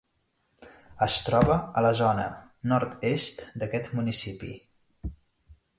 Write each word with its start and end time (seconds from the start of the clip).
Es 1.07 1.17
troba 1.27 1.57
a 1.59 1.83
la 1.87 1.91
zona 2.01 2.25
nord-est 2.73 3.45
d'aquest 3.65 3.95
municipi. 4.01 4.53